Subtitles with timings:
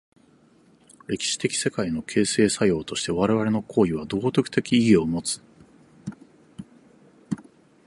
[1.05, 5.43] 歴史的世界の形成作用として我々の行為は道徳的意義を有つ。